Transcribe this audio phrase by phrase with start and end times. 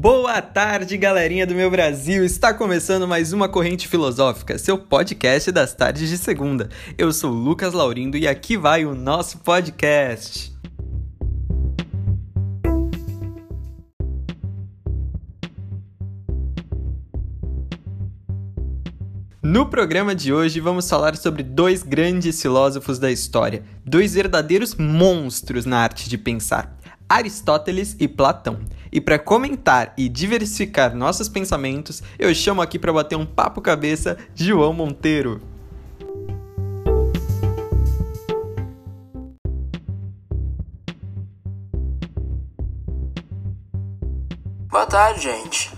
[0.00, 2.24] Boa tarde, galerinha do meu Brasil!
[2.24, 6.68] Está começando mais uma Corrente Filosófica, seu podcast das tardes de segunda.
[6.96, 10.56] Eu sou Lucas Laurindo e aqui vai o nosso podcast.
[19.42, 25.64] No programa de hoje vamos falar sobre dois grandes filósofos da história, dois verdadeiros monstros
[25.64, 26.77] na arte de pensar,
[27.08, 28.60] Aristóteles e Platão.
[28.92, 34.18] E para comentar e diversificar nossos pensamentos, eu chamo aqui para bater um papo cabeça
[34.34, 35.40] João Monteiro.
[44.68, 45.72] Boa tarde, gente.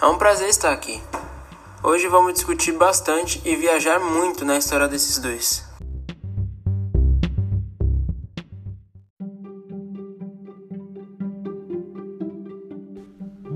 [0.00, 1.02] É um prazer estar aqui.
[1.82, 5.65] Hoje vamos discutir bastante e viajar muito na história desses dois.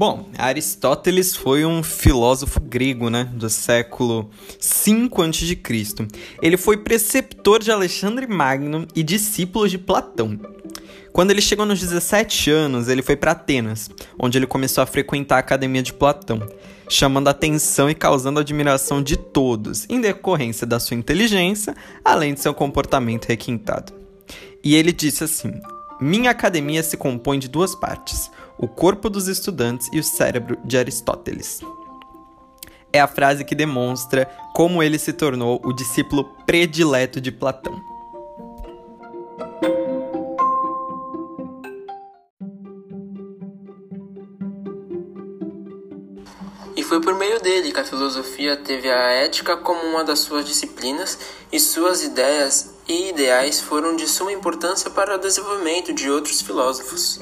[0.00, 5.58] Bom, Aristóteles foi um filósofo grego, né, do século 5 a.C.
[6.40, 10.40] Ele foi preceptor de Alexandre Magno e discípulo de Platão.
[11.12, 15.36] Quando ele chegou nos 17 anos, ele foi para Atenas, onde ele começou a frequentar
[15.36, 16.48] a academia de Platão,
[16.88, 22.32] chamando a atenção e causando a admiração de todos, em decorrência da sua inteligência, além
[22.32, 23.92] de seu comportamento requintado.
[24.64, 25.52] E ele disse assim:
[26.00, 30.76] Minha academia se compõe de duas partes o corpo dos estudantes e o cérebro de
[30.76, 31.60] Aristóteles.
[32.92, 37.80] É a frase que demonstra como ele se tornou o discípulo predileto de Platão.
[46.76, 50.44] E foi por meio dele que a filosofia teve a ética como uma das suas
[50.44, 51.18] disciplinas
[51.50, 57.20] e suas ideias e ideais foram de suma importância para o desenvolvimento de outros filósofos.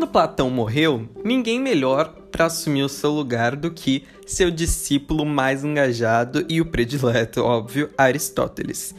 [0.00, 5.62] Quando Platão morreu, ninguém melhor para assumir o seu lugar do que seu discípulo mais
[5.62, 8.94] engajado e o predileto, óbvio, Aristóteles.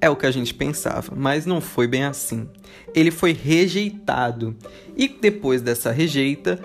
[0.00, 2.48] É o que a gente pensava, mas não foi bem assim.
[2.94, 4.56] Ele foi rejeitado.
[4.96, 6.64] E depois dessa rejeita,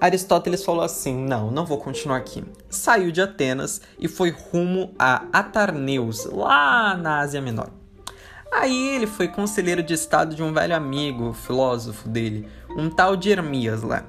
[0.00, 2.42] Aristóteles falou assim: não, não vou continuar aqui.
[2.68, 7.70] Saiu de Atenas e foi rumo a Atarneus, lá na Ásia Menor.
[8.52, 13.30] Aí ele foi conselheiro de estado de um velho amigo, filósofo dele, um tal de
[13.30, 14.04] Hermias lá.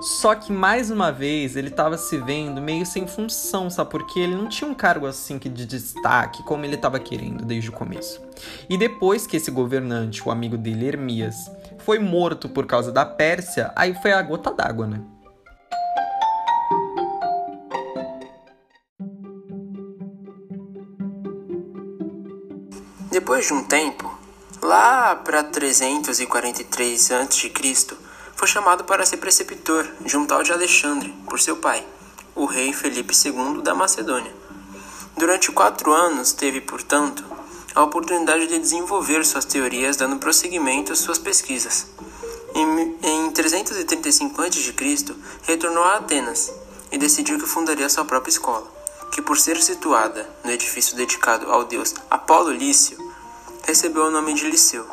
[0.00, 3.90] Só que mais uma vez ele estava se vendo meio sem função, sabe?
[3.90, 7.72] Porque ele não tinha um cargo assim de destaque como ele estava querendo desde o
[7.72, 8.20] começo.
[8.68, 13.72] E depois que esse governante, o amigo dele, Hermias, foi morto por causa da Pérsia,
[13.74, 15.00] aí foi a gota d'água, né?
[23.10, 24.15] Depois de um tempo,
[24.62, 27.96] lá para 343 a.C.,
[28.34, 31.86] foi chamado para ser preceptor de um tal de Alexandre por seu pai,
[32.34, 34.34] o rei Felipe II da Macedônia.
[35.16, 37.24] Durante quatro anos teve, portanto,
[37.74, 41.86] a oportunidade de desenvolver suas teorias, dando prosseguimento às suas pesquisas.
[42.54, 46.52] Em, em 335 a.C., retornou a Atenas
[46.92, 48.66] e decidiu que fundaria sua própria escola,
[49.10, 53.05] que, por ser situada no edifício dedicado ao deus Apolo Lício,
[53.66, 54.86] recebeu o nome de Liceu.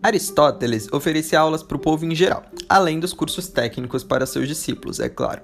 [0.00, 5.00] Aristóteles oferecia aulas para o povo em geral, além dos cursos técnicos para seus discípulos,
[5.00, 5.42] é claro.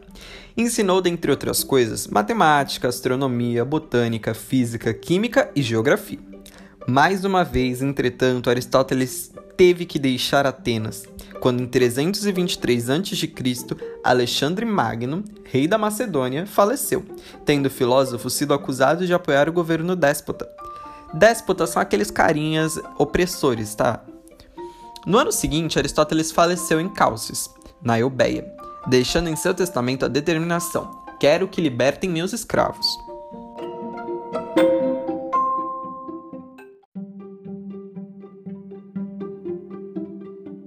[0.56, 6.20] Ensinou, dentre outras coisas, matemática, astronomia, botânica, física, química e geografia.
[6.86, 11.04] Mais uma vez, entretanto, Aristóteles teve que deixar Atenas,
[11.42, 13.32] quando em 323 a.C.,
[14.04, 17.04] Alexandre Magno, rei da Macedônia, faleceu,
[17.44, 20.48] tendo o filósofo sido acusado de apoiar o governo déspota.
[21.12, 24.04] Déspotas são aqueles carinhas opressores, tá?
[25.04, 27.50] No ano seguinte, Aristóteles faleceu em Calcis,
[27.82, 28.46] na Eubeia,
[28.86, 32.86] deixando em seu testamento a determinação: quero que libertem meus escravos.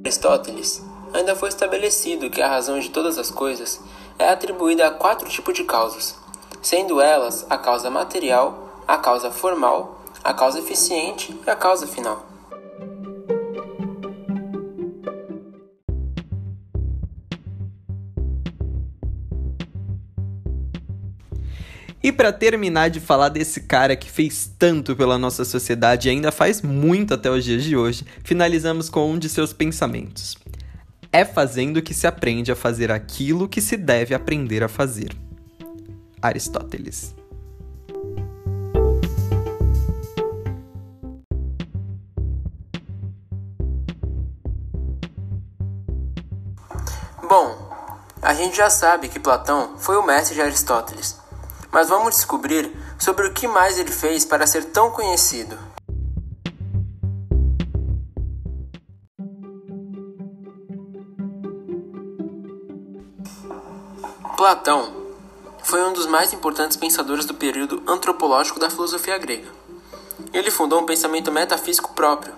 [0.06, 3.82] Aristóteles, ainda foi estabelecido que a razão de todas as coisas
[4.20, 6.16] é atribuída a quatro tipos de causas,
[6.62, 12.24] sendo elas a causa material, a causa formal, a causa eficiente e a causa final.
[22.06, 26.32] E para terminar de falar desse cara que fez tanto pela nossa sociedade e ainda
[26.32, 30.38] faz muito até os dias de hoje, finalizamos com um de seus pensamentos.
[31.12, 35.18] É fazendo que se aprende a fazer aquilo que se deve aprender a fazer.
[36.22, 37.16] Aristóteles.
[47.28, 47.66] Bom,
[48.22, 51.25] a gente já sabe que Platão foi o mestre de Aristóteles,
[51.76, 55.60] mas vamos descobrir sobre o que mais ele fez para ser tão conhecido.
[64.38, 64.90] Platão
[65.64, 69.50] foi um dos mais importantes pensadores do período antropológico da filosofia grega.
[70.32, 72.34] Ele fundou um pensamento metafísico próprio,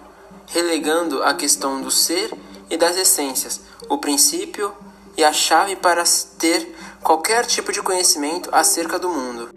[0.47, 2.33] relegando a questão do ser
[2.71, 4.73] e das essências, o princípio
[5.17, 6.03] e a chave para
[6.37, 9.49] ter qualquer tipo de conhecimento acerca do mundo.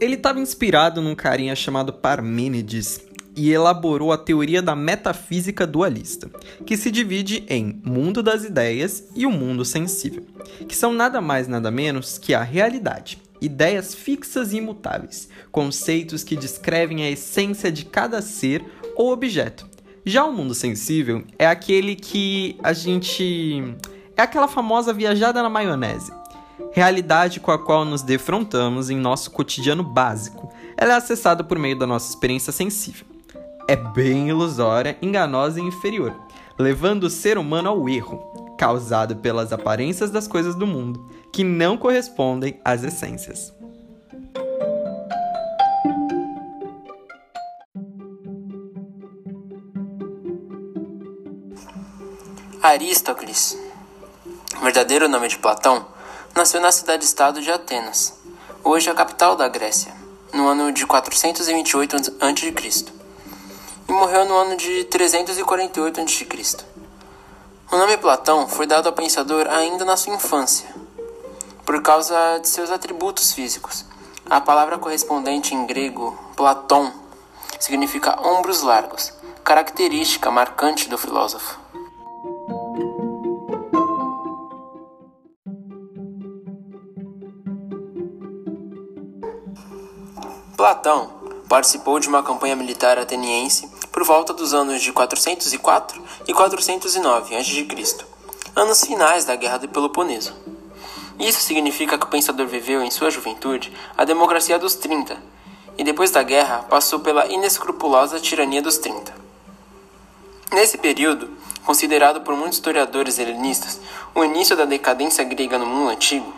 [0.00, 3.00] Ele estava inspirado num carinha chamado Parmênides,
[3.36, 6.30] e elaborou a teoria da metafísica dualista,
[6.64, 10.24] que se divide em mundo das ideias e o mundo sensível,
[10.68, 16.36] que são nada mais nada menos que a realidade, ideias fixas e imutáveis, conceitos que
[16.36, 18.64] descrevem a essência de cada ser
[18.96, 19.66] ou objeto.
[20.04, 23.74] Já o mundo sensível é aquele que a gente
[24.16, 26.12] é aquela famosa viajada na maionese,
[26.72, 30.52] realidade com a qual nos defrontamos em nosso cotidiano básico.
[30.76, 33.14] Ela é acessada por meio da nossa experiência sensível
[33.66, 36.14] é bem ilusória, enganosa e inferior,
[36.58, 38.22] levando o ser humano ao erro,
[38.64, 43.52] causado pelas aparências das coisas do mundo, que não correspondem às essências.
[52.62, 53.58] Aristócles,
[54.62, 55.84] verdadeiro nome de Platão,
[56.34, 58.18] nasceu na cidade-estado de Atenas,
[58.64, 59.92] hoje a capital da Grécia,
[60.32, 63.04] no ano de 428 a.C
[63.86, 66.73] e morreu no ano de 348 a.C.
[67.72, 70.68] O nome Platão foi dado ao pensador ainda na sua infância,
[71.64, 73.84] por causa de seus atributos físicos.
[74.28, 76.92] A palavra correspondente em grego, Platão,
[77.58, 79.12] significa ombros largos,
[79.42, 81.58] característica marcante do filósofo.
[90.56, 91.10] Platão
[91.48, 98.04] participou de uma campanha militar ateniense por volta dos anos de 404 e 409 a.C.,
[98.56, 100.34] anos finais da Guerra do Peloponeso.
[101.16, 105.16] Isso significa que o pensador viveu em sua juventude a democracia dos 30
[105.78, 109.14] e depois da guerra passou pela inescrupulosa tirania dos 30.
[110.50, 111.30] Nesse período,
[111.64, 113.78] considerado por muitos historiadores helenistas
[114.12, 116.34] o início da decadência grega no mundo antigo,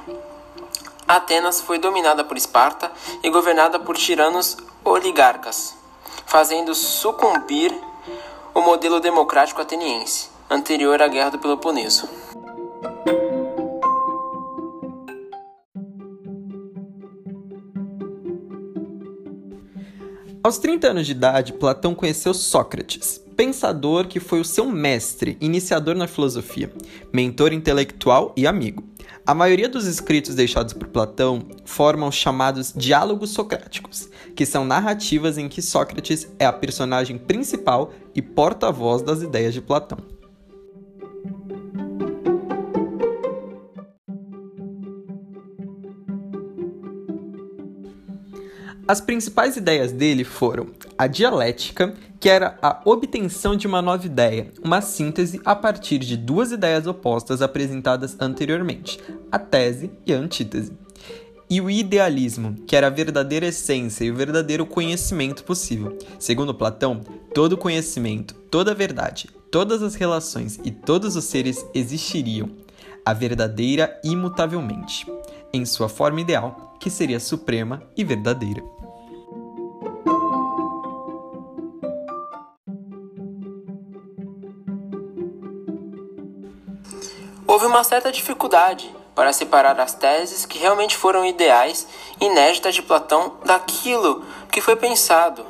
[1.09, 2.93] Atenas foi dominada por Esparta
[3.23, 5.76] e governada por tiranos oligarcas
[6.27, 7.73] fazendo sucumbir
[8.53, 12.09] o modelo democrático ateniense, anterior à Guerra do Peloponeso.
[20.43, 25.95] Aos 30 anos de idade, Platão conheceu Sócrates, pensador que foi o seu mestre, iniciador
[25.95, 26.73] na filosofia,
[27.13, 28.83] mentor intelectual e amigo.
[29.27, 35.37] A maioria dos escritos deixados por Platão formam os chamados diálogos socráticos, que são narrativas
[35.37, 39.99] em que Sócrates é a personagem principal e porta-voz das ideias de Platão.
[48.89, 54.53] As principais ideias dele foram a dialética, que era a obtenção de uma nova ideia,
[54.65, 58.99] uma síntese a partir de duas ideias opostas apresentadas anteriormente,
[59.31, 60.73] a tese e a antítese.
[61.49, 65.97] E o idealismo, que era a verdadeira essência e o verdadeiro conhecimento possível.
[66.19, 67.01] Segundo Platão,
[67.33, 72.51] todo conhecimento, toda verdade, todas as relações e todos os seres existiriam,
[73.05, 75.07] a verdadeira imutavelmente,
[75.53, 78.63] em sua forma ideal, que seria suprema e verdadeira.
[87.47, 91.87] Houve uma certa dificuldade para separar as teses que realmente foram ideais
[92.21, 95.47] inéditas de Platão daquilo que foi pensado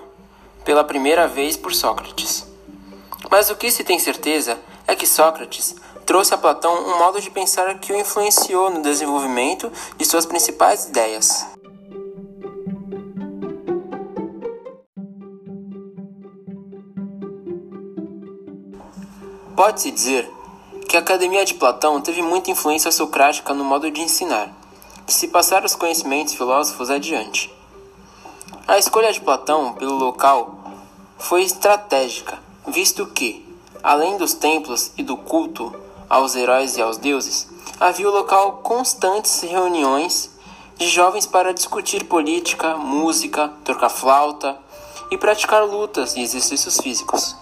[0.64, 2.46] pela primeira vez por Sócrates.
[3.30, 5.74] Mas o que se tem certeza é que Sócrates
[6.04, 10.86] trouxe a Platão um modo de pensar que o influenciou no desenvolvimento de suas principais
[10.86, 11.46] ideias.
[19.56, 20.35] Pode-se dizer
[20.88, 24.52] que a Academia de Platão teve muita influência socrática no modo de ensinar,
[25.04, 27.52] de se passar os conhecimentos filósofos adiante.
[28.68, 30.58] A escolha de Platão pelo local
[31.18, 33.44] foi estratégica, visto que,
[33.82, 35.74] além dos templos e do culto
[36.08, 37.48] aos heróis e aos deuses,
[37.80, 40.30] havia o local constantes reuniões
[40.76, 44.56] de jovens para discutir política, música, trocar flauta
[45.10, 47.36] e praticar lutas e exercícios físicos.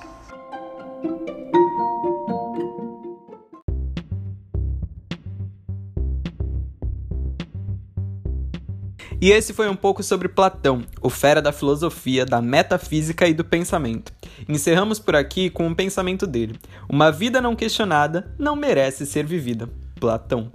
[9.21, 13.45] E esse foi um pouco sobre Platão, o fera da filosofia, da metafísica e do
[13.45, 14.13] pensamento.
[14.49, 19.69] Encerramos por aqui com um pensamento dele: Uma vida não questionada não merece ser vivida.
[19.99, 20.51] Platão.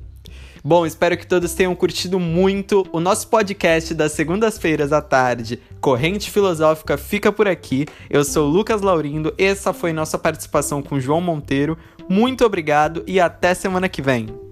[0.64, 2.86] Bom, espero que todos tenham curtido muito.
[2.92, 7.86] O nosso podcast das segundas-feiras à tarde, Corrente Filosófica, fica por aqui.
[8.10, 11.78] Eu sou Lucas Laurindo, essa foi nossa participação com João Monteiro.
[12.10, 14.49] Muito obrigado e até semana que vem.